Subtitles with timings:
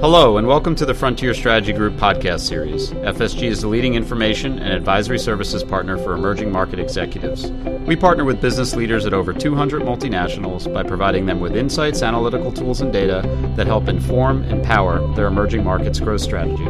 [0.00, 2.92] Hello, and welcome to the Frontier Strategy Group podcast series.
[2.92, 7.50] FSG is the leading information and advisory services partner for emerging market executives.
[7.86, 12.50] We partner with business leaders at over 200 multinationals by providing them with insights, analytical
[12.52, 13.22] tools, and data
[13.56, 16.64] that help inform and power their emerging markets growth strategy.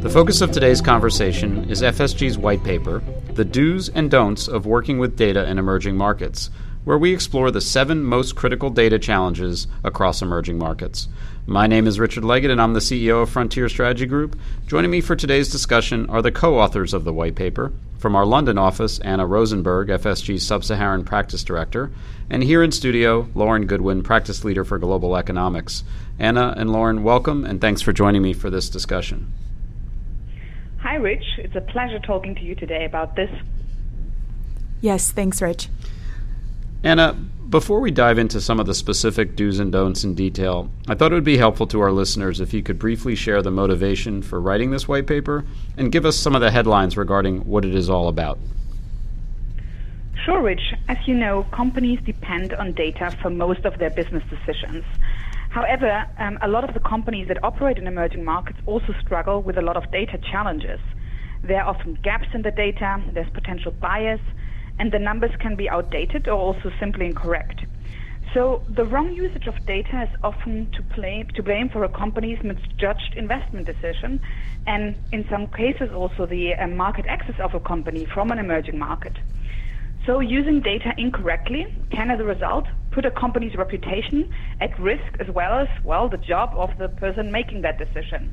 [0.00, 3.02] The focus of today's conversation is FSG's white paper,
[3.34, 6.50] The Do's and Don'ts of Working with Data in Emerging Markets,
[6.84, 11.08] where we explore the seven most critical data challenges across emerging markets.
[11.46, 14.38] My name is Richard Leggett, and I'm the CEO of Frontier Strategy Group.
[14.66, 17.72] Joining me for today's discussion are the co authors of the white paper.
[17.98, 21.90] From our London office, Anna Rosenberg, FSG's Sub Saharan Practice Director,
[22.30, 25.84] and here in studio, Lauren Goodwin, Practice Leader for Global Economics.
[26.18, 29.32] Anna and Lauren, welcome, and thanks for joining me for this discussion.
[30.78, 31.24] Hi, Rich.
[31.38, 33.30] It's a pleasure talking to you today about this.
[34.80, 35.68] Yes, thanks, Rich.
[36.84, 37.12] Anna,
[37.48, 41.10] before we dive into some of the specific do's and don'ts in detail, I thought
[41.10, 44.40] it would be helpful to our listeners if you could briefly share the motivation for
[44.40, 45.44] writing this white paper
[45.76, 48.38] and give us some of the headlines regarding what it is all about.
[50.24, 50.74] Sure, Rich.
[50.88, 54.84] As you know, companies depend on data for most of their business decisions.
[55.50, 59.56] However, um, a lot of the companies that operate in emerging markets also struggle with
[59.56, 60.78] a lot of data challenges.
[61.42, 64.20] There are often gaps in the data, there's potential bias,
[64.78, 67.64] and the numbers can be outdated or also simply incorrect.
[68.34, 72.38] So the wrong usage of data is often to, play, to blame for a company's
[72.42, 74.20] misjudged investment decision,
[74.66, 78.78] and in some cases also the uh, market access of a company from an emerging
[78.78, 79.14] market.
[80.04, 84.28] So using data incorrectly can, as a result, put a company's reputation
[84.60, 88.30] at risk as well as, well, the job of the person making that decision.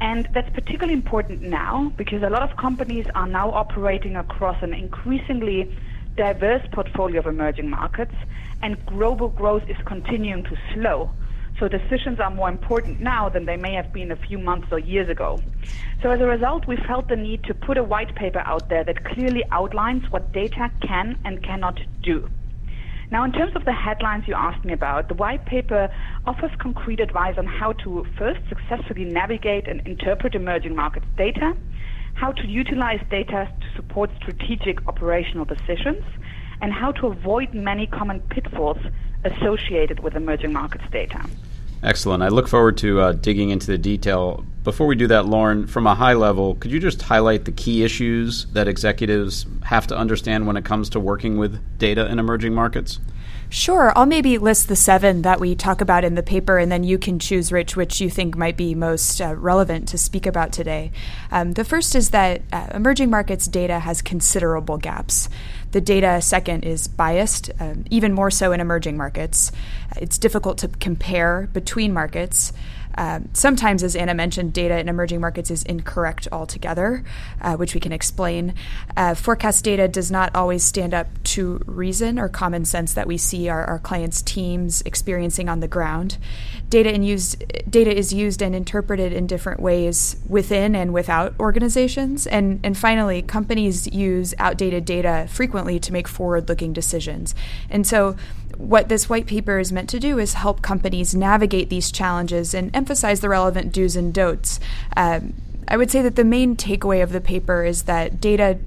[0.00, 4.72] And that's particularly important now because a lot of companies are now operating across an
[4.72, 5.74] increasingly
[6.16, 8.14] diverse portfolio of emerging markets,
[8.62, 11.10] and global growth is continuing to slow.
[11.58, 14.78] So decisions are more important now than they may have been a few months or
[14.78, 15.40] years ago.
[16.02, 18.84] So as a result, we felt the need to put a white paper out there
[18.84, 22.28] that clearly outlines what data can and cannot do.
[23.10, 25.88] Now, in terms of the headlines you asked me about, the white paper
[26.26, 31.52] offers concrete advice on how to first successfully navigate and interpret emerging markets data,
[32.14, 36.04] how to utilize data to support strategic operational decisions,
[36.60, 38.78] and how to avoid many common pitfalls
[39.24, 41.18] associated with emerging markets data.
[41.82, 42.22] Excellent.
[42.22, 44.44] I look forward to uh, digging into the detail.
[44.64, 47.84] Before we do that, Lauren, from a high level, could you just highlight the key
[47.84, 52.54] issues that executives have to understand when it comes to working with data in emerging
[52.54, 52.98] markets?
[53.50, 53.94] Sure.
[53.96, 56.98] I'll maybe list the seven that we talk about in the paper, and then you
[56.98, 60.92] can choose, Rich, which you think might be most uh, relevant to speak about today.
[61.30, 65.30] Um, the first is that uh, emerging markets data has considerable gaps.
[65.72, 69.52] The data, second, is biased, um, even more so in emerging markets.
[69.96, 72.52] It's difficult to compare between markets.
[72.96, 77.04] Um, sometimes, as Anna mentioned, data in emerging markets is incorrect altogether,
[77.40, 78.54] uh, which we can explain.
[78.96, 81.06] Uh, forecast data does not always stand up
[81.38, 85.68] to reason or common sense that we see our, our clients' teams experiencing on the
[85.68, 86.18] ground.
[86.68, 92.26] Data, in used, data is used and interpreted in different ways within and without organizations.
[92.26, 97.36] And, and finally, companies use outdated data frequently to make forward looking decisions.
[97.70, 98.16] And so,
[98.56, 102.74] what this white paper is meant to do is help companies navigate these challenges and
[102.74, 104.58] emphasize the relevant do's and don'ts.
[104.96, 105.34] Um,
[105.68, 108.58] I would say that the main takeaway of the paper is that data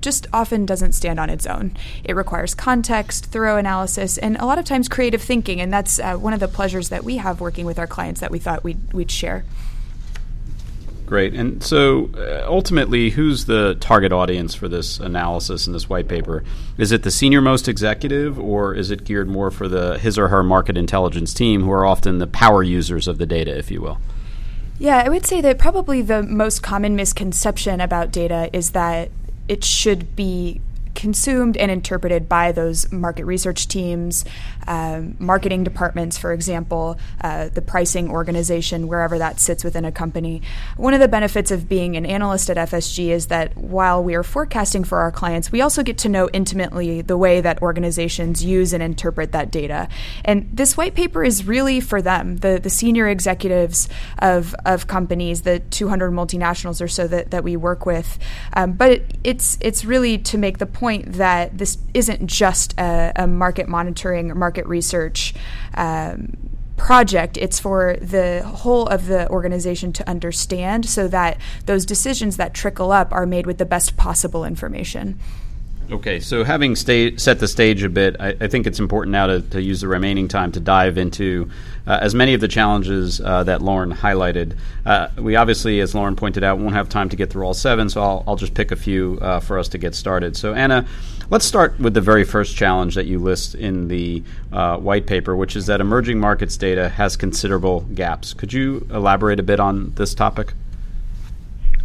[0.00, 1.76] just often doesn't stand on its own.
[2.04, 5.60] It requires context, thorough analysis, and a lot of times creative thinking.
[5.60, 8.30] And that's uh, one of the pleasures that we have working with our clients that
[8.30, 9.44] we thought we'd, we'd share.
[11.06, 11.34] Great.
[11.34, 16.42] And so uh, ultimately, who's the target audience for this analysis and this white paper?
[16.78, 20.28] Is it the senior most executive, or is it geared more for the his or
[20.28, 23.80] her market intelligence team, who are often the power users of the data, if you
[23.80, 23.98] will?
[24.80, 29.10] Yeah, I would say that probably the most common misconception about data is that
[29.48, 30.60] it should be
[30.96, 34.24] consumed and interpreted by those market research teams,
[34.66, 40.42] um, marketing departments, for example, uh, the pricing organization, wherever that sits within a company.
[40.76, 44.24] One of the benefits of being an analyst at FSG is that while we are
[44.24, 48.72] forecasting for our clients, we also get to know intimately the way that organizations use
[48.72, 49.88] and interpret that data.
[50.24, 53.88] And this white paper is really for them, the, the senior executives
[54.18, 58.18] of, of companies, the 200 multinationals or so that, that we work with.
[58.54, 63.12] Um, but it, it's, it's really to make the point that this isn't just a,
[63.16, 65.34] a market monitoring, market research
[65.74, 66.36] um,
[66.76, 67.36] project.
[67.36, 72.92] It's for the whole of the organization to understand so that those decisions that trickle
[72.92, 75.18] up are made with the best possible information.
[75.88, 79.28] Okay, so having sta- set the stage a bit, I, I think it's important now
[79.28, 81.48] to, to, use the remaining time to dive into
[81.86, 84.56] uh, as many of the challenges uh, that Lauren highlighted.
[84.84, 87.88] Uh, we obviously, as Lauren pointed out, won't have time to get through all seven,
[87.88, 90.36] so I'll, I'll just pick a few uh, for us to get started.
[90.36, 90.88] So, Anna,
[91.30, 95.36] let's start with the very first challenge that you list in the uh, white paper,
[95.36, 98.34] which is that emerging markets data has considerable gaps.
[98.34, 100.54] Could you elaborate a bit on this topic?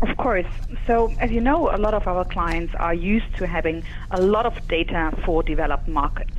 [0.01, 0.48] Of course.
[0.88, 4.48] So, as you know, a lot of our clients are used to having a lot
[4.48, 6.33] of data for developed markets.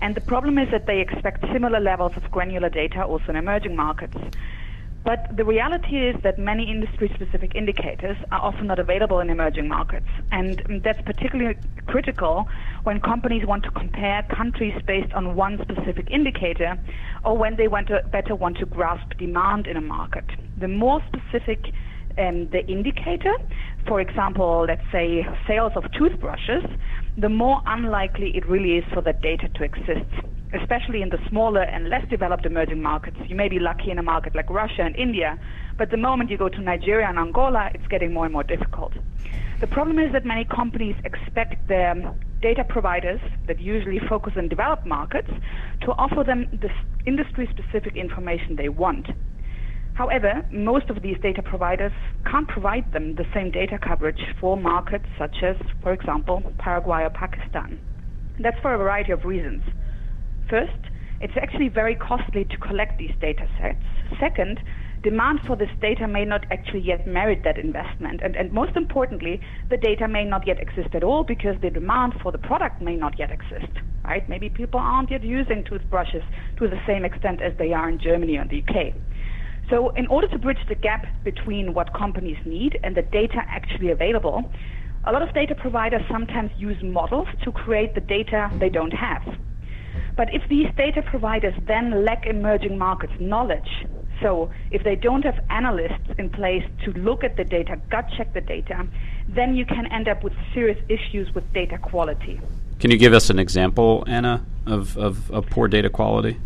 [0.00, 3.76] And the problem is that they expect similar levels of granular data also in emerging
[3.76, 4.16] markets.
[5.04, 9.68] But the reality is that many industry specific indicators are often not available in emerging
[9.68, 10.08] markets.
[10.32, 12.48] And that's particularly critical
[12.84, 16.78] when companies want to compare countries based on one specific indicator
[17.22, 20.24] or when they want to better want to grasp demand in a market.
[20.56, 21.66] The more specific
[22.18, 23.32] um, the indicator,
[23.86, 26.64] for example, let's say sales of toothbrushes,
[27.16, 30.10] the more unlikely it really is for that data to exist.
[30.52, 33.16] Especially in the smaller and less developed emerging markets.
[33.26, 35.36] You may be lucky in a market like Russia and India,
[35.76, 38.92] but the moment you go to Nigeria and Angola, it's getting more and more difficult.
[39.60, 41.94] The problem is that many companies expect their
[42.40, 45.30] data providers that usually focus on developed markets
[45.80, 46.68] to offer them the
[47.06, 49.06] industry specific information they want.
[49.94, 51.92] However, most of these data providers
[52.26, 57.10] can't provide them the same data coverage for markets such as, for example, Paraguay or
[57.10, 57.78] Pakistan.
[58.40, 59.62] That's for a variety of reasons.
[60.50, 63.84] First, it's actually very costly to collect these data sets.
[64.18, 64.60] Second,
[65.04, 68.20] demand for this data may not actually yet merit that investment.
[68.22, 72.14] And, and most importantly, the data may not yet exist at all because the demand
[72.20, 73.72] for the product may not yet exist.
[74.04, 74.28] Right?
[74.28, 76.22] Maybe people aren't yet using toothbrushes
[76.58, 78.94] to the same extent as they are in Germany or the UK.
[79.70, 83.90] So in order to bridge the gap between what companies need and the data actually
[83.90, 84.50] available,
[85.04, 89.22] a lot of data providers sometimes use models to create the data they don't have.
[90.16, 93.86] But if these data providers then lack emerging markets knowledge,
[94.22, 98.32] so if they don't have analysts in place to look at the data, gut check
[98.32, 98.86] the data,
[99.28, 102.40] then you can end up with serious issues with data quality.
[102.78, 106.38] Can you give us an example, Anna, of, of, of poor data quality?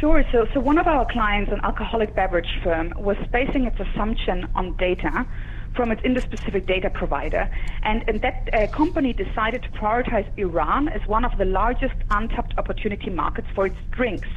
[0.00, 0.22] Sure.
[0.30, 4.76] So, so one of our clients, an alcoholic beverage firm, was basing its assumption on
[4.76, 5.26] data
[5.74, 7.48] from its industry-specific data provider,
[7.82, 12.54] and, and that uh, company decided to prioritize Iran as one of the largest untapped
[12.58, 14.28] opportunity markets for its drinks,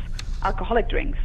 [0.44, 1.20] alcoholic drinks.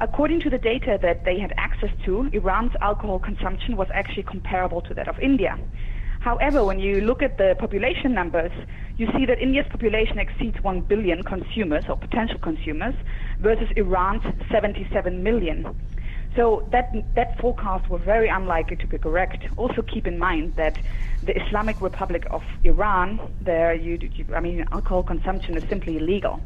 [0.00, 4.82] According to the data that they had access to, Iran's alcohol consumption was actually comparable
[4.82, 5.58] to that of India.
[6.20, 8.52] However, when you look at the population numbers,
[8.96, 12.94] you see that India's population exceeds 1 billion consumers or potential consumers
[13.38, 15.74] versus Iran's 77 million.
[16.36, 19.46] So that that forecast was very unlikely to be correct.
[19.56, 20.78] Also, keep in mind that
[21.22, 26.40] the Islamic Republic of Iran, there, you, you, I mean, alcohol consumption is simply illegal.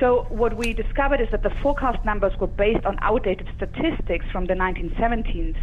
[0.00, 4.46] So what we discovered is that the forecast numbers were based on outdated statistics from
[4.46, 5.56] the 1970s,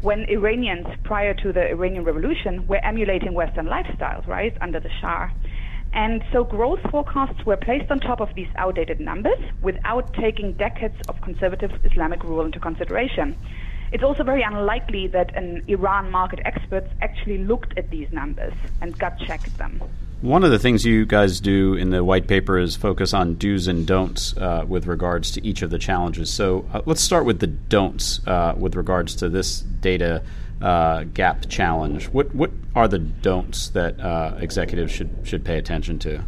[0.00, 5.28] when Iranians, prior to the Iranian Revolution, were emulating Western lifestyles, right, under the Shah.
[5.94, 10.96] And so growth forecasts were placed on top of these outdated numbers without taking decades
[11.08, 13.36] of conservative Islamic rule into consideration.
[13.92, 18.98] It's also very unlikely that an Iran market expert actually looked at these numbers and
[18.98, 19.82] gut checked them.
[20.22, 23.66] One of the things you guys do in the white paper is focus on do's
[23.68, 26.32] and don'ts uh, with regards to each of the challenges.
[26.32, 30.22] So uh, let's start with the don'ts uh, with regards to this data
[30.62, 32.08] uh, gap challenge.
[32.08, 36.24] What what are the don'ts that uh, executives should should pay attention to?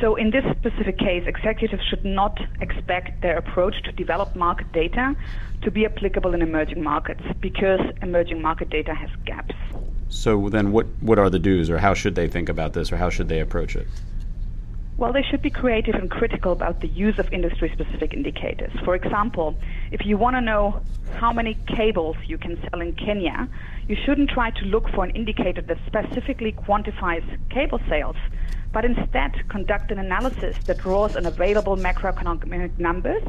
[0.00, 5.14] So in this specific case, executives should not expect their approach to develop market data
[5.62, 9.54] to be applicable in emerging markets because emerging market data has gaps.
[10.08, 12.96] So then, what what are the do's, or how should they think about this, or
[12.96, 13.86] how should they approach it?
[15.02, 18.70] Well, they should be creative and critical about the use of industry specific indicators.
[18.84, 19.56] For example,
[19.90, 20.80] if you want to know
[21.14, 23.48] how many cables you can sell in Kenya,
[23.88, 28.14] you shouldn't try to look for an indicator that specifically quantifies cable sales,
[28.72, 33.24] but instead conduct an analysis that draws on available macroeconomic numbers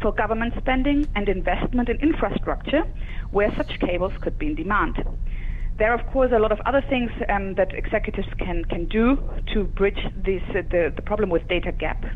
[0.00, 2.84] for government spending and investment in infrastructure
[3.30, 5.04] where such cables could be in demand.
[5.78, 9.16] There are, of course, a lot of other things um, that executives can, can do
[9.54, 12.06] to bridge this, uh, the, the problem with data gaps.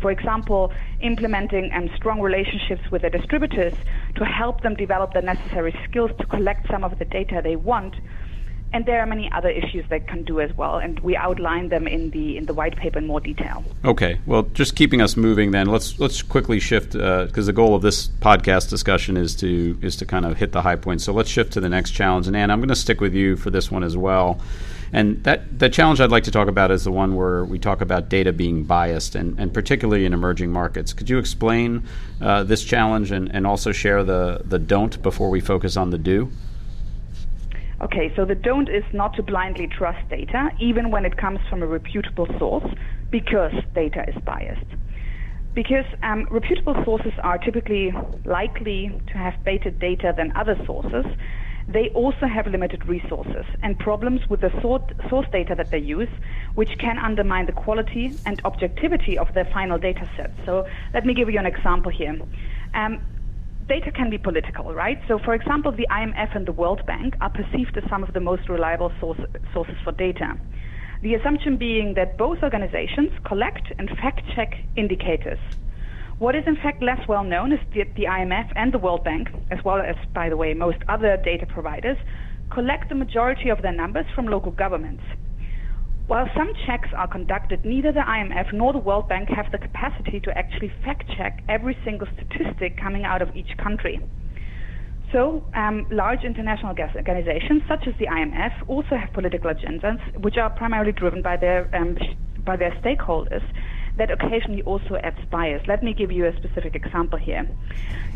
[0.00, 3.74] For example, implementing um, strong relationships with the distributors
[4.16, 7.94] to help them develop the necessary skills to collect some of the data they want
[8.72, 11.86] and there are many other issues that can do as well, and we outline them
[11.88, 13.64] in the in the white paper in more detail.
[13.84, 17.74] Okay, well, just keeping us moving, then let's let's quickly shift because uh, the goal
[17.74, 21.04] of this podcast discussion is to is to kind of hit the high points.
[21.04, 23.36] So let's shift to the next challenge, and Anna, I'm going to stick with you
[23.36, 24.40] for this one as well.
[24.92, 27.80] And that the challenge I'd like to talk about is the one where we talk
[27.80, 30.92] about data being biased, and, and particularly in emerging markets.
[30.92, 31.84] Could you explain
[32.20, 35.98] uh, this challenge and, and also share the, the don't before we focus on the
[35.98, 36.30] do?
[37.82, 41.62] Okay, so the don't is not to blindly trust data, even when it comes from
[41.62, 42.70] a reputable source,
[43.10, 44.66] because data is biased.
[45.54, 47.90] Because um, reputable sources are typically
[48.26, 51.06] likely to have better data than other sources,
[51.72, 56.08] they also have limited resources and problems with the source data that they use,
[56.56, 60.32] which can undermine the quality and objectivity of their final data set.
[60.44, 62.18] So let me give you an example here.
[62.74, 63.00] Um,
[63.70, 64.98] data can be political, right?
[65.06, 68.18] So, for example, the IMF and the World Bank are perceived as some of the
[68.18, 69.20] most reliable source,
[69.54, 70.36] sources for data.
[71.02, 75.38] The assumption being that both organizations collect and fact check indicators.
[76.18, 79.28] What is in fact less well known is that the IMF and the World Bank,
[79.52, 81.96] as well as, by the way, most other data providers,
[82.50, 85.04] collect the majority of their numbers from local governments.
[86.10, 90.18] While some checks are conducted, neither the IMF nor the World Bank have the capacity
[90.18, 94.00] to actually fact check every single statistic coming out of each country.
[95.12, 100.50] So, um, large international organizations such as the IMF also have political agendas, which are
[100.50, 101.96] primarily driven by their um,
[102.44, 103.44] by their stakeholders,
[103.96, 105.62] that occasionally also adds bias.
[105.68, 107.48] Let me give you a specific example here.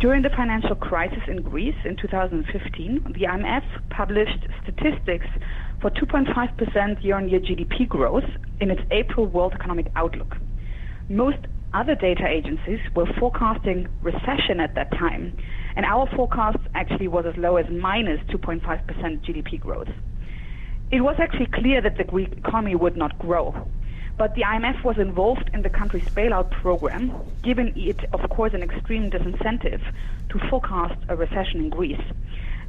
[0.00, 5.26] During the financial crisis in Greece in 2015, the IMF published statistics
[5.81, 8.25] for 2.5% year-on-year GDP growth
[8.61, 10.37] in its April World Economic Outlook.
[11.09, 11.38] Most
[11.75, 15.37] other data agencies were forecasting recession at that time,
[15.76, 18.62] and our forecast actually was as low as minus 2.5%
[19.25, 19.88] GDP growth.
[20.90, 23.69] It was actually clear that the Greek economy would not grow,
[24.16, 27.12] but the IMF was involved in the country's bailout program,
[27.43, 29.81] giving it, of course, an extreme disincentive
[30.28, 32.00] to forecast a recession in Greece.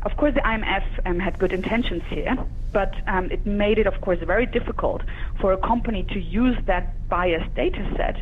[0.06, 2.36] Of course, the IMF um, had good intentions here,
[2.72, 5.02] but um, it made it, of course, very difficult
[5.42, 8.16] for a company to use that biased data set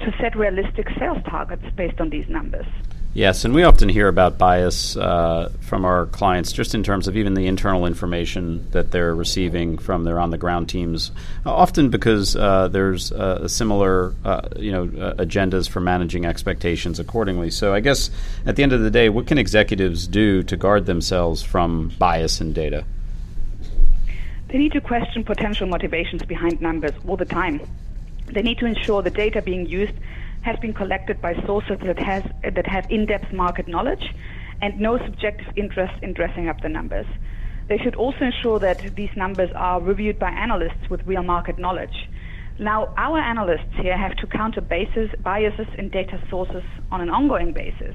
[0.00, 2.66] to set realistic sales targets based on these numbers.
[3.12, 7.16] Yes, and we often hear about bias uh, from our clients just in terms of
[7.16, 11.10] even the internal information that they're receiving from their on the ground teams,
[11.44, 14.14] uh, often because uh, there's uh, similar
[14.56, 14.86] you know
[15.18, 17.50] agendas for managing expectations accordingly.
[17.50, 18.10] So I guess
[18.46, 22.40] at the end of the day, what can executives do to guard themselves from bias
[22.40, 22.84] in data?
[24.50, 27.60] They need to question potential motivations behind numbers all the time.
[28.26, 29.94] They need to ensure the data being used
[30.42, 34.04] has been collected by sources that, has, that have in-depth market knowledge
[34.62, 37.06] and no subjective interest in dressing up the numbers.
[37.68, 42.08] They should also ensure that these numbers are reviewed by analysts with real market knowledge.
[42.58, 47.52] Now, our analysts here have to counter bases, biases in data sources on an ongoing
[47.52, 47.94] basis.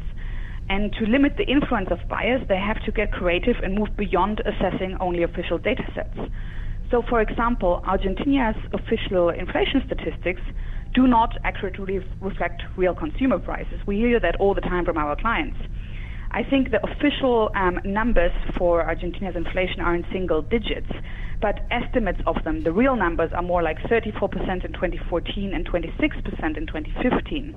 [0.69, 4.41] And to limit the influence of bias, they have to get creative and move beyond
[4.41, 6.17] assessing only official data sets.
[6.89, 10.41] So, for example, Argentina's official inflation statistics
[10.95, 13.79] do not accurately reflect real consumer prices.
[13.85, 15.57] We hear that all the time from our clients.
[16.31, 20.89] I think the official um, numbers for Argentina's inflation are in single digits,
[21.41, 26.57] but estimates of them, the real numbers, are more like 34% in 2014 and 26%
[26.57, 27.55] in 2015.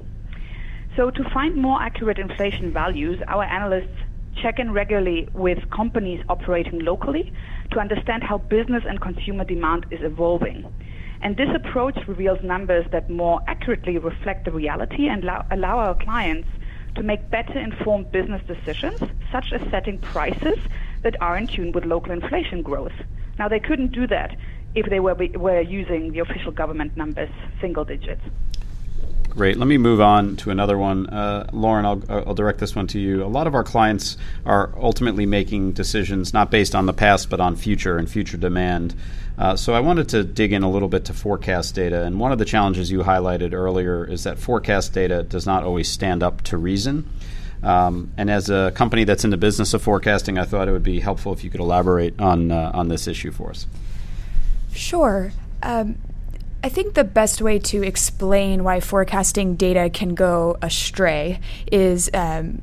[0.96, 3.96] So, to find more accurate inflation values, our analysts
[4.42, 7.32] check in regularly with companies operating locally
[7.72, 10.64] to understand how business and consumer demand is evolving.
[11.20, 15.94] And this approach reveals numbers that more accurately reflect the reality and allow, allow our
[15.94, 16.48] clients
[16.94, 19.00] to make better informed business decisions,
[19.32, 20.58] such as setting prices
[21.02, 22.92] that are in tune with local inflation growth.
[23.38, 24.36] Now, they couldn't do that
[24.74, 28.22] if they were, were using the official government numbers, single digits.
[29.30, 29.56] Great.
[29.56, 31.06] Let me move on to another one.
[31.06, 33.22] Uh, Lauren, I'll, I'll, direct this one to you.
[33.22, 37.38] A lot of our clients are ultimately making decisions not based on the past, but
[37.38, 38.96] on future and future demand.
[39.38, 42.02] Uh, so I wanted to dig in a little bit to forecast data.
[42.02, 45.88] And one of the challenges you highlighted earlier is that forecast data does not always
[45.88, 47.08] stand up to reason.
[47.62, 50.82] Um, and as a company that's in the business of forecasting, I thought it would
[50.82, 53.66] be helpful if you could elaborate on uh, on this issue for us.
[54.72, 55.32] Sure.
[55.62, 55.98] Um,
[56.62, 61.40] I think the best way to explain why forecasting data can go astray
[61.70, 62.62] is um,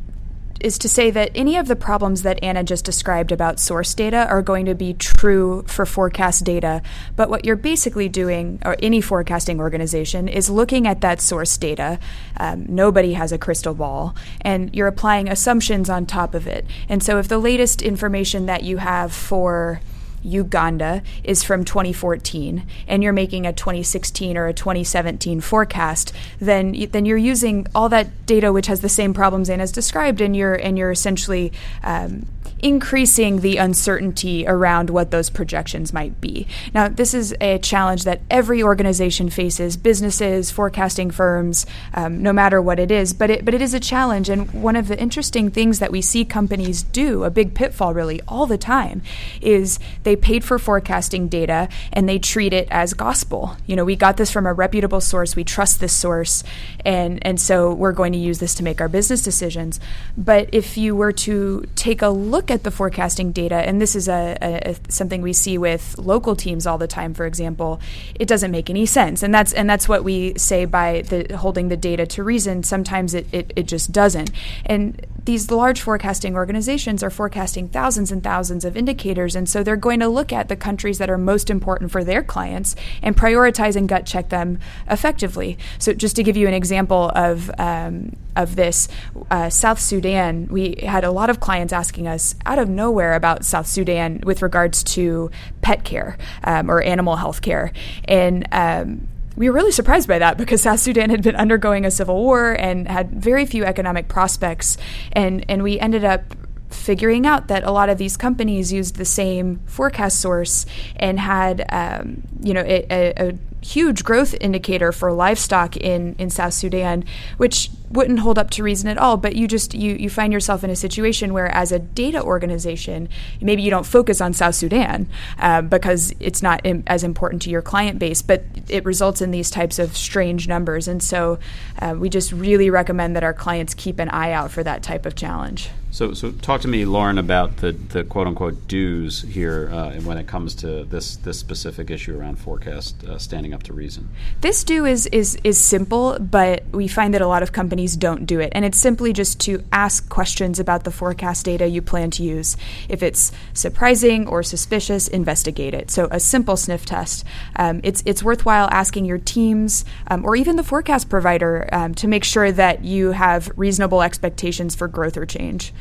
[0.61, 4.27] is to say that any of the problems that Anna just described about source data
[4.27, 6.81] are going to be true for forecast data.
[7.15, 11.99] But what you're basically doing, or any forecasting organization, is looking at that source data.
[12.37, 16.65] Um, nobody has a crystal ball, and you're applying assumptions on top of it.
[16.89, 19.81] And so if the latest information that you have for
[20.25, 27.05] Uganda is from 2014 and you're making a 2016 or a 2017 forecast, then then
[27.05, 30.77] you're using all that data which has the same problems Anna's described, and you're and
[30.77, 31.51] you're essentially
[31.83, 32.25] um,
[32.59, 36.47] increasing the uncertainty around what those projections might be.
[36.73, 42.61] Now, this is a challenge that every organization faces, businesses, forecasting firms, um, no matter
[42.61, 43.13] what it is.
[43.13, 46.01] But it, but it is a challenge, and one of the interesting things that we
[46.01, 49.01] see companies do, a big pitfall really, all the time,
[49.41, 53.57] is they paid for forecasting data and they treat it as gospel.
[53.65, 56.43] You know, we got this from a reputable source, we trust this source,
[56.85, 59.79] and and so we're going to use this to make our business decisions.
[60.17, 63.95] But if you were to take a look look at the forecasting data, and this
[63.95, 67.79] is a, a, a, something we see with local teams all the time, for example,
[68.13, 71.69] it doesn't make any sense, and that's and that's what we say by the, holding
[71.69, 72.61] the data to reason.
[72.61, 74.29] Sometimes it, it, it just doesn't,
[74.63, 79.75] and these large forecasting organizations are forecasting thousands and thousands of indicators, and so they're
[79.75, 83.75] going to look at the countries that are most important for their clients and prioritize
[83.75, 85.57] and gut check them effectively.
[85.79, 88.87] So, just to give you an example of um, of this,
[89.31, 93.45] uh, South Sudan, we had a lot of clients asking us out of nowhere about
[93.45, 97.71] South Sudan with regards to pet care um, or animal health care,
[98.05, 101.91] and um, we were really surprised by that because South Sudan had been undergoing a
[101.91, 104.77] civil war and had very few economic prospects,
[105.11, 106.23] and and we ended up
[106.69, 110.65] figuring out that a lot of these companies used the same forecast source
[110.97, 112.85] and had um, you know a,
[113.17, 117.03] a, huge growth indicator for livestock in, in South Sudan,
[117.37, 119.17] which wouldn't hold up to reason at all.
[119.17, 123.09] But you just you you find yourself in a situation where, as a data organization,
[123.41, 125.07] maybe you don't focus on South Sudan
[125.39, 129.31] uh, because it's not Im- as important to your client base, but it results in
[129.31, 130.87] these types of strange numbers.
[130.87, 131.39] And so,
[131.79, 135.05] uh, we just really recommend that our clients keep an eye out for that type
[135.05, 135.69] of challenge.
[135.95, 140.17] So, so talk to me, Lauren, about the, the quote unquote do's here uh, when
[140.17, 144.09] it comes to this this specific issue around forecast uh, standing up to reason.
[144.41, 148.25] This do is is is simple, but we find that a lot of companies don't
[148.25, 152.11] do it, and it's simply just to ask questions about the forecast data you plan
[152.11, 152.57] to use.
[152.89, 155.91] If it's surprising or suspicious, investigate it.
[155.91, 157.23] So a simple sniff test.
[157.55, 162.09] Um, it's it's worthwhile asking your teams um, or even the forecast provider um, to
[162.09, 165.71] make sure that you have reasonable expectations for growth or change.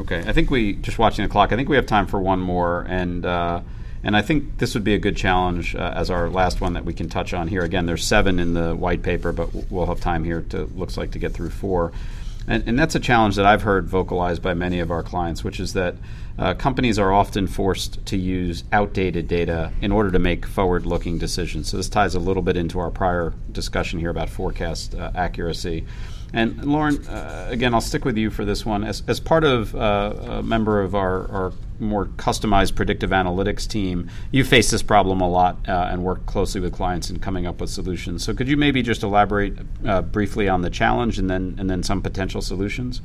[0.00, 1.52] Okay, I think we just watching the clock.
[1.52, 3.60] I think we have time for one more, and uh,
[4.02, 6.86] and I think this would be a good challenge uh, as our last one that
[6.86, 7.62] we can touch on here.
[7.62, 11.10] Again, there's seven in the white paper, but we'll have time here to looks like
[11.12, 11.92] to get through four.
[12.48, 15.60] And, and that's a challenge that I've heard vocalized by many of our clients, which
[15.60, 15.96] is that
[16.38, 21.18] uh, companies are often forced to use outdated data in order to make forward looking
[21.18, 21.68] decisions.
[21.68, 25.84] So, this ties a little bit into our prior discussion here about forecast uh, accuracy.
[26.32, 28.84] And Lauren, uh, again, I'll stick with you for this one.
[28.84, 34.10] As, as part of uh, a member of our, our, more customized predictive analytics team,
[34.30, 37.58] you face this problem a lot uh, and work closely with clients in coming up
[37.58, 38.22] with solutions.
[38.22, 41.82] So, could you maybe just elaborate uh, briefly on the challenge and then and then
[41.82, 43.00] some potential solutions?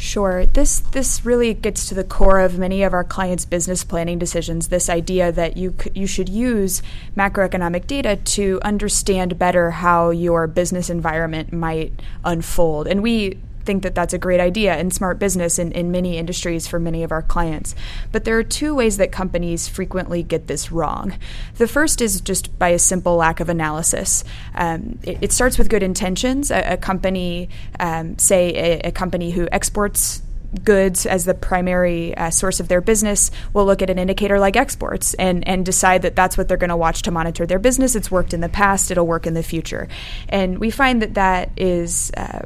[0.00, 0.46] Sure.
[0.46, 4.68] This this really gets to the core of many of our clients' business planning decisions.
[4.68, 6.82] This idea that you you should use
[7.14, 11.92] macroeconomic data to understand better how your business environment might
[12.24, 16.16] unfold, and we think that that's a great idea in smart business in, in many
[16.16, 17.74] industries for many of our clients.
[18.12, 21.18] But there are two ways that companies frequently get this wrong.
[21.56, 24.24] The first is just by a simple lack of analysis.
[24.54, 26.50] Um, it, it, starts with good intentions.
[26.50, 30.22] A, a company, um, say, a, a company who exports
[30.64, 34.56] goods as the primary uh, source of their business will look at an indicator like
[34.56, 37.94] exports and, and decide that that's what they're going to watch to monitor their business.
[37.94, 39.88] It's worked in the past, it'll work in the future.
[40.28, 42.10] And we find that that is.
[42.16, 42.42] Uh,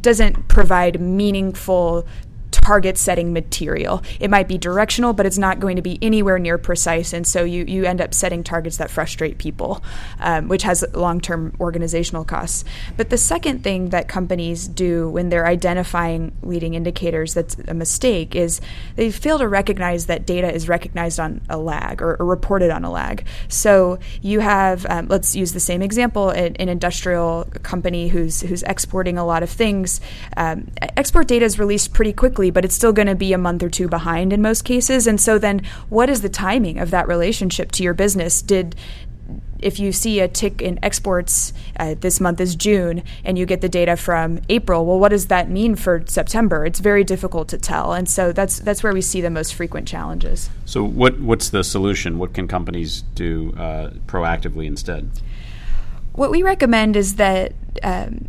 [0.00, 2.06] doesn't provide meaningful
[2.54, 4.02] target setting material.
[4.20, 7.12] It might be directional, but it's not going to be anywhere near precise.
[7.12, 9.82] And so you, you end up setting targets that frustrate people,
[10.20, 12.64] um, which has long term organizational costs.
[12.96, 18.34] But the second thing that companies do when they're identifying leading indicators that's a mistake
[18.34, 18.60] is
[18.96, 22.84] they fail to recognize that data is recognized on a lag or, or reported on
[22.84, 23.26] a lag.
[23.48, 28.62] So you have, um, let's use the same example, an, an, industrial company who's, who's
[28.64, 30.00] exporting a lot of things.
[30.36, 33.38] Um, export data is released pretty quickly quickly, but it's still going to be a
[33.38, 35.06] month or two behind in most cases.
[35.06, 38.42] And so then what is the timing of that relationship to your business?
[38.42, 38.74] Did
[39.58, 43.62] if you see a tick in exports uh, this month is June and you get
[43.62, 46.66] the data from April, well, what does that mean for September?
[46.66, 49.88] It's very difficult to tell, and so that's that's where we see the most frequent
[49.88, 50.50] challenges.
[50.66, 52.18] So, what what's the solution?
[52.18, 55.08] What can companies do uh, proactively instead?
[56.12, 58.28] What we recommend is that um,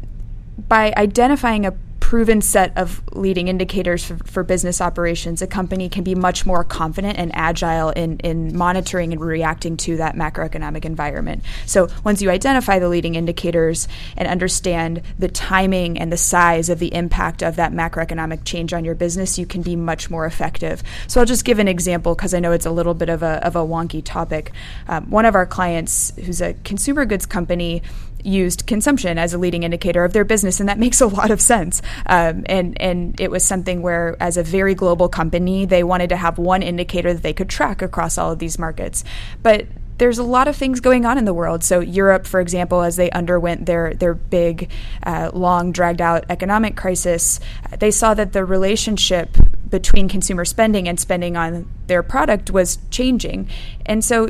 [0.69, 1.73] by identifying a
[2.05, 6.63] proven set of leading indicators for, for, business operations, a company can be much more
[6.63, 11.43] confident and agile in, in monitoring and reacting to that macroeconomic environment.
[11.65, 16.77] So once you identify the leading indicators and understand the timing and the size of
[16.77, 20.83] the impact of that macroeconomic change on your business, you can be much more effective.
[21.07, 23.43] So I'll just give an example because I know it's a little bit of a,
[23.43, 24.51] of a wonky topic.
[24.87, 27.81] Um, one of our clients, who's a consumer goods company,
[28.25, 31.39] used consumption as a leading indicator of their business, and that makes a lot of
[31.39, 31.81] sense.
[32.05, 36.17] Um, and and it was something where, as a very global company, they wanted to
[36.17, 39.03] have one indicator that they could track across all of these markets.
[39.41, 41.63] But there's a lot of things going on in the world.
[41.63, 44.69] So Europe, for example, as they underwent their their big,
[45.03, 47.39] uh, long, dragged out economic crisis,
[47.79, 49.37] they saw that the relationship
[49.69, 53.49] between consumer spending and spending on their product was changing,
[53.85, 54.29] and so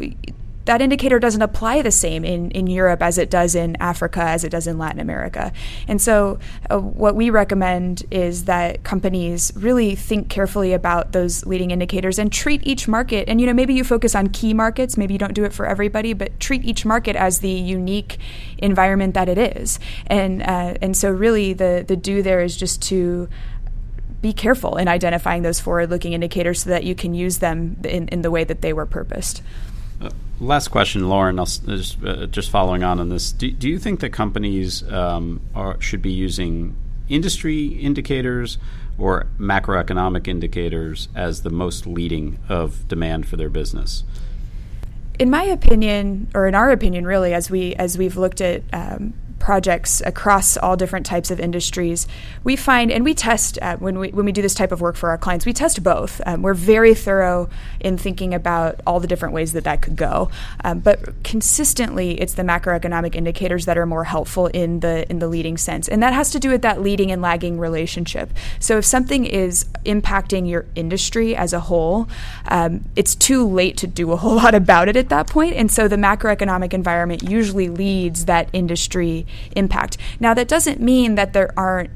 [0.65, 4.43] that indicator doesn't apply the same in, in Europe as it does in Africa, as
[4.43, 5.53] it does in Latin America.
[5.87, 11.71] And so, uh, what we recommend is that companies really think carefully about those leading
[11.71, 13.29] indicators and treat each market.
[13.29, 15.65] And, you know, maybe you focus on key markets, maybe you don't do it for
[15.65, 18.17] everybody, but treat each market as the unique
[18.57, 19.79] environment that it is.
[20.07, 23.29] And, uh, and so, really, the, the do there is just to
[24.21, 28.07] be careful in identifying those forward looking indicators so that you can use them in,
[28.07, 29.43] in the way that they were purposed.
[30.39, 31.39] Last question, Lauren.
[31.39, 35.39] I'll, just, uh, just following on on this, do, do you think that companies um,
[35.55, 36.75] are, should be using
[37.07, 38.57] industry indicators
[38.97, 44.03] or macroeconomic indicators as the most leading of demand for their business?
[45.17, 49.13] In my opinion, or in our opinion, really, as we as we've looked at um,
[49.45, 52.07] projects across all different types of industries,
[52.43, 54.95] we find and we test uh, when we when we do this type of work
[54.95, 55.45] for our clients.
[55.45, 56.19] We test both.
[56.25, 57.47] Um, we're very thorough
[57.79, 60.31] in thinking about all the different ways that that could go,
[60.63, 65.27] um, but consistently, it's the macroeconomic indicators that are more helpful in the in the
[65.27, 68.31] leading sense, and that has to do with that leading and lagging relationship.
[68.59, 72.09] So if something is impacting your industry as a whole,
[72.47, 75.35] um, it's too late to do a whole lot about it at that point.
[75.35, 79.25] point, and so the macroeconomic environment usually leads that industry
[79.55, 79.97] impact.
[80.19, 81.91] Now, that doesn't mean that there aren't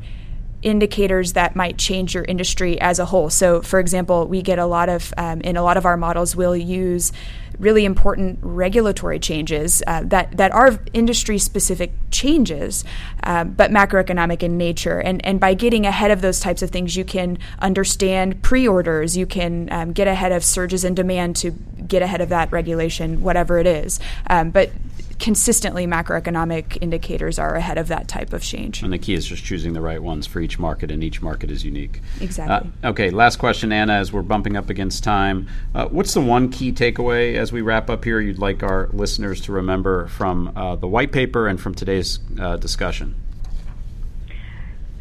[0.61, 3.29] indicators that might change your industry as a whole.
[3.29, 6.35] So, for example, we get a lot of, um, in a lot of our models,
[6.35, 7.11] we'll use
[7.59, 12.83] really important regulatory changes uh, that, that are industry specific changes,
[13.23, 14.99] uh, but macroeconomic in nature.
[14.99, 19.17] And, and by getting ahead of those types of things, you can understand pre orders,
[19.17, 23.21] you can um, get ahead of surges in demand to get ahead of that regulation,
[23.21, 23.99] whatever it is.
[24.27, 24.71] Um, but
[25.19, 28.81] consistently macroeconomic indicators are ahead of that type of change.
[28.81, 31.51] And the key is just choosing the right ones for each market, and each market
[31.51, 32.01] is unique.
[32.21, 32.71] Exactly.
[32.83, 35.47] Uh, okay, last question, Anna, as we're bumping up against time.
[35.75, 39.41] Uh, what's the one key takeaway as we wrap up here you'd like our listeners
[39.41, 43.15] to remember from uh, the white paper and from today's uh, discussion?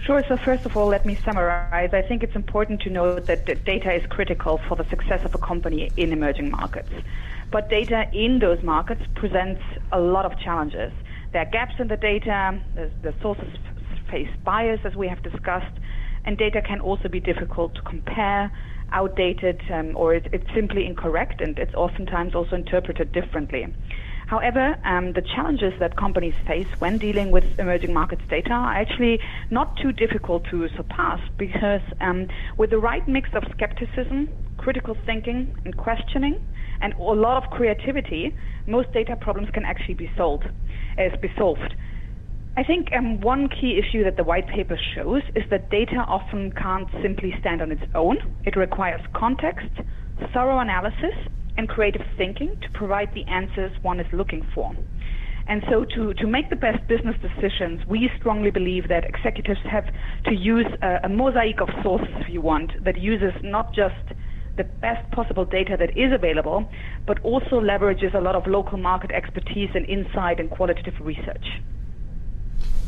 [0.01, 0.25] Sure.
[0.27, 1.93] So first of all, let me summarize.
[1.93, 5.39] I think it's important to note that data is critical for the success of a
[5.39, 6.91] company in emerging markets.
[7.51, 10.93] But data in those markets presents a lot of challenges.
[11.33, 13.49] There are gaps in the data, the sources
[14.11, 15.79] face bias, as we have discussed,
[16.25, 18.51] and data can also be difficult to compare,
[18.93, 23.67] outdated, um, or it, it's simply incorrect, and it's oftentimes also interpreted differently.
[24.27, 29.21] However, um, the challenges that companies face when dealing with emerging markets data are actually
[29.51, 35.55] not too difficult to surpass because um, with the right mix of skepticism, critical thinking,
[35.65, 36.39] and questioning,
[36.81, 38.35] and a lot of creativity,
[38.67, 40.45] most data problems can actually be solved.
[40.99, 41.75] Uh, be solved.
[42.57, 46.51] I think um, one key issue that the white paper shows is that data often
[46.53, 48.17] can't simply stand on its own.
[48.45, 49.71] It requires context,
[50.35, 51.15] thorough analysis,
[51.57, 54.75] and creative thinking to provide the answers one is looking for.
[55.47, 59.85] And so, to, to make the best business decisions, we strongly believe that executives have
[60.25, 63.95] to use a, a mosaic of sources, if you want, that uses not just
[64.59, 66.69] the best possible data that is available,
[67.07, 71.47] but also leverages a lot of local market expertise and insight and qualitative research.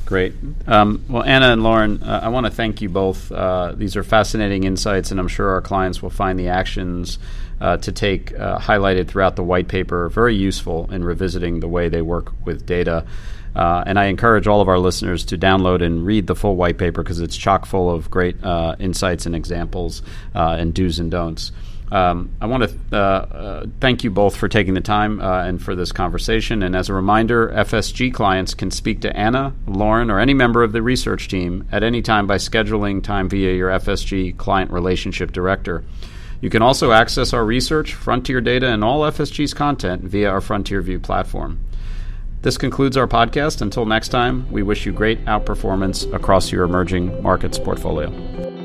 [0.04, 0.34] Great.
[0.66, 3.30] Um, well, Anna and Lauren, uh, I want to thank you both.
[3.30, 7.20] Uh, these are fascinating insights, and I'm sure our clients will find the actions
[7.60, 11.88] uh, to take uh, highlighted throughout the white paper very useful in revisiting the way
[11.88, 13.06] they work with data.
[13.54, 16.78] Uh, and I encourage all of our listeners to download and read the full white
[16.78, 20.02] paper because it's chock full of great uh, insights and examples
[20.34, 21.52] uh, and do's and don'ts.
[21.92, 25.60] Um, I want to uh, uh, thank you both for taking the time uh, and
[25.60, 26.62] for this conversation.
[26.62, 30.72] And as a reminder, FSG clients can speak to Anna, Lauren, or any member of
[30.72, 35.82] the research team at any time by scheduling time via your FSG client relationship director.
[36.40, 40.80] You can also access our research, Frontier data, and all FSG's content via our Frontier
[40.80, 41.58] View platform.
[42.42, 43.60] This concludes our podcast.
[43.60, 48.59] Until next time, we wish you great outperformance across your emerging markets portfolio.